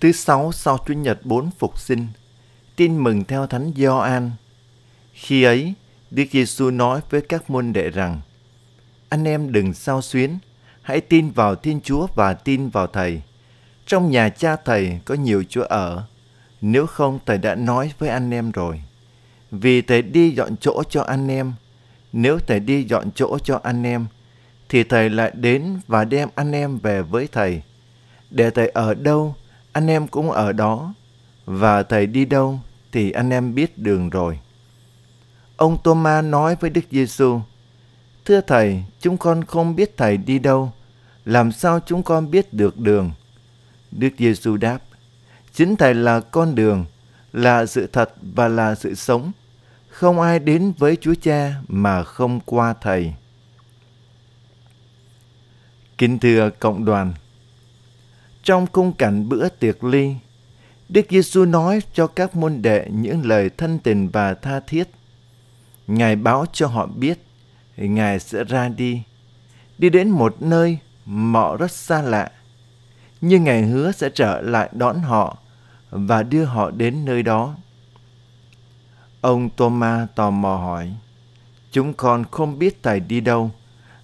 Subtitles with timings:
[0.00, 2.08] Thứ sáu sau Chủ nhật bốn phục sinh,
[2.76, 4.30] tin mừng theo Thánh Gioan.
[5.12, 5.74] Khi ấy,
[6.10, 8.20] Đức Giêsu nói với các môn đệ rằng:
[9.08, 10.38] Anh em đừng sao xuyến,
[10.82, 13.22] hãy tin vào Thiên Chúa và tin vào Thầy.
[13.86, 16.04] Trong nhà cha Thầy có nhiều chỗ ở,
[16.60, 18.82] nếu không Thầy đã nói với anh em rồi.
[19.50, 21.52] Vì Thầy đi dọn chỗ cho anh em,
[22.12, 24.06] nếu Thầy đi dọn chỗ cho anh em,
[24.68, 27.62] thì Thầy lại đến và đem anh em về với Thầy.
[28.30, 29.34] Để Thầy ở đâu,
[29.72, 30.94] anh em cũng ở đó,
[31.44, 32.60] và Thầy đi đâu
[32.92, 34.38] thì anh em biết đường rồi.
[35.56, 37.40] Ông Thomas nói với Đức Giêsu:
[38.24, 40.72] Thưa Thầy, chúng con không biết Thầy đi đâu,
[41.24, 43.10] làm sao chúng con biết được đường?
[43.90, 44.78] Đức Giêsu đáp:
[45.54, 46.84] Chính Thầy là con đường,
[47.32, 49.32] là sự thật và là sự sống.
[49.88, 53.14] Không ai đến với Chúa Cha mà không qua Thầy.
[55.98, 57.12] Kính thưa cộng đoàn,
[58.42, 60.14] trong khung cảnh bữa tiệc ly,
[60.88, 64.88] Đức Giêsu nói cho các môn đệ những lời thân tình và tha thiết.
[65.86, 67.18] Ngài báo cho họ biết
[67.76, 69.02] Ngài sẽ ra đi,
[69.78, 72.30] đi đến một nơi mọ rất xa lạ.
[73.20, 75.36] Nhưng Ngài hứa sẽ trở lại đón họ
[75.90, 77.56] và đưa họ đến nơi đó.
[79.20, 80.90] Ông Thomas tò mò hỏi,
[81.72, 83.50] Chúng con không biết Thầy đi đâu,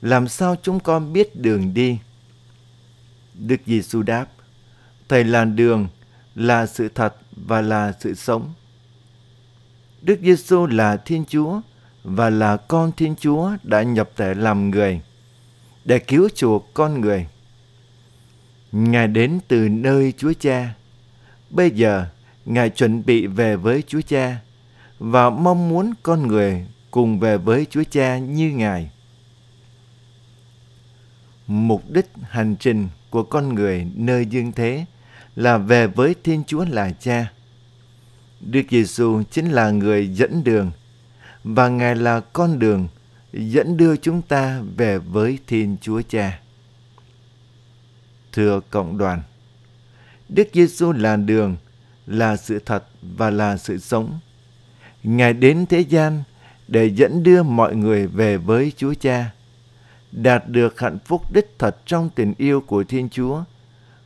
[0.00, 1.98] làm sao chúng con biết đường đi?
[3.34, 4.26] Đức Giêsu đáp,
[5.08, 5.88] Thầy là đường,
[6.34, 8.52] là sự thật và là sự sống.
[10.02, 11.60] Đức Giêsu là Thiên Chúa
[12.04, 15.00] và là con Thiên Chúa đã nhập thể làm người
[15.84, 17.26] để cứu chuộc con người.
[18.72, 20.74] Ngài đến từ nơi Chúa Cha.
[21.50, 22.06] Bây giờ,
[22.44, 24.36] Ngài chuẩn bị về với Chúa Cha
[24.98, 28.90] và mong muốn con người cùng về với Chúa Cha như Ngài.
[31.46, 34.84] Mục đích hành trình của con người nơi dương thế
[35.36, 37.32] là về với Thiên Chúa là Cha.
[38.40, 40.70] Đức Giêsu chính là người dẫn đường
[41.44, 42.88] và Ngài là con đường
[43.32, 46.40] dẫn đưa chúng ta về với Thiên Chúa Cha.
[48.32, 49.22] Thưa cộng đoàn,
[50.28, 51.56] Đức Giêsu là đường,
[52.06, 54.18] là sự thật và là sự sống.
[55.02, 56.22] Ngài đến thế gian
[56.68, 59.30] để dẫn đưa mọi người về với Chúa Cha,
[60.14, 63.42] đạt được hạnh phúc đích thật trong tình yêu của Thiên Chúa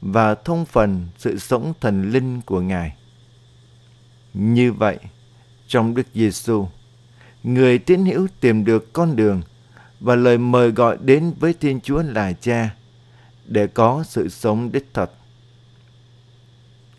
[0.00, 2.96] và thông phần sự sống thần linh của Ngài.
[4.34, 4.98] Như vậy,
[5.66, 6.68] trong Đức Giêsu,
[7.42, 9.42] người tín hữu tìm được con đường
[10.00, 12.74] và lời mời gọi đến với Thiên Chúa là Cha
[13.46, 15.10] để có sự sống đích thật.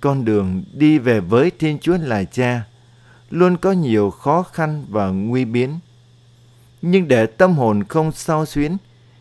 [0.00, 2.62] Con đường đi về với Thiên Chúa là Cha
[3.30, 5.78] luôn có nhiều khó khăn và nguy biến.
[6.82, 8.76] Nhưng để tâm hồn không sao xuyến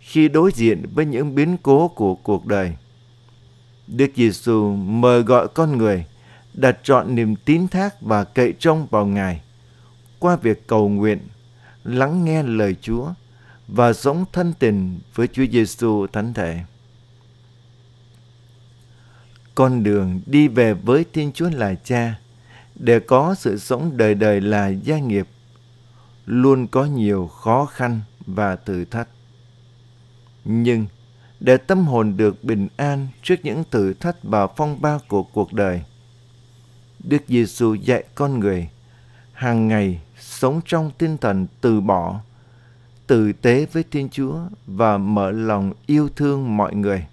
[0.00, 2.76] khi đối diện với những biến cố của cuộc đời,
[3.86, 6.04] Đức Giêsu mời gọi con người
[6.54, 9.40] đặt trọn niềm tín thác và cậy trông vào Ngài
[10.18, 11.18] qua việc cầu nguyện,
[11.84, 13.08] lắng nghe lời Chúa
[13.68, 16.60] và sống thân tình với Chúa Giêsu thánh thể.
[19.54, 22.14] Con đường đi về với Thiên Chúa là Cha
[22.74, 25.26] để có sự sống đời đời là gia nghiệp
[26.26, 29.08] luôn có nhiều khó khăn và thử thách.
[30.44, 30.86] Nhưng
[31.40, 35.52] để tâm hồn được bình an trước những thử thách và phong ba của cuộc
[35.52, 35.82] đời,
[37.04, 38.68] Đức Giêsu dạy con người
[39.32, 42.20] hàng ngày sống trong tinh thần từ bỏ,
[43.06, 47.06] tử tế với Thiên Chúa và mở lòng yêu thương mọi người.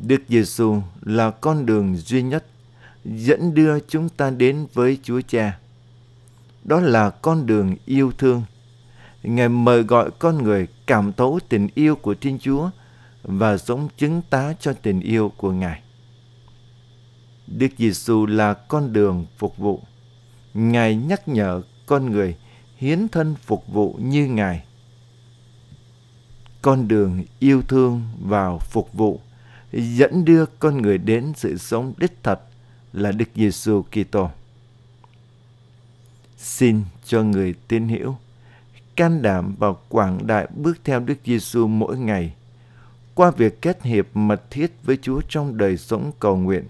[0.00, 2.46] Đức Giêsu là con đường duy nhất
[3.04, 5.58] dẫn đưa chúng ta đến với Chúa Cha.
[6.64, 8.42] Đó là con đường yêu thương.
[9.22, 12.70] Ngài mời gọi con người cảm thấu tình yêu của Thiên Chúa
[13.22, 15.82] và sống chứng tá cho tình yêu của Ngài.
[17.46, 19.82] Đức Giêsu là con đường phục vụ.
[20.54, 22.36] Ngài nhắc nhở con người
[22.76, 24.64] hiến thân phục vụ như Ngài.
[26.62, 29.20] Con đường yêu thương vào phục vụ
[29.72, 32.40] dẫn đưa con người đến sự sống đích thật
[32.92, 34.30] là Đức Giêsu Kitô.
[36.36, 38.16] Xin cho người tin hiểu
[38.98, 42.34] can đảm và quảng đại bước theo Đức Giêsu mỗi ngày
[43.14, 46.64] qua việc kết hiệp mật thiết với Chúa trong đời sống cầu nguyện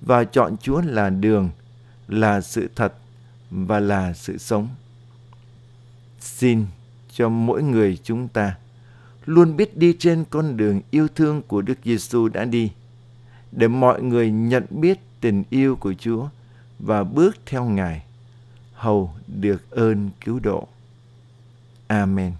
[0.00, 1.50] và chọn Chúa là đường,
[2.08, 2.94] là sự thật
[3.50, 4.68] và là sự sống.
[6.20, 6.66] Xin
[7.12, 8.56] cho mỗi người chúng ta
[9.26, 12.70] luôn biết đi trên con đường yêu thương của Đức Giêsu đã đi,
[13.52, 16.28] để mọi người nhận biết tình yêu của Chúa
[16.78, 18.02] và bước theo Ngài,
[18.74, 20.68] hầu được ơn cứu độ.
[21.90, 22.38] Amen.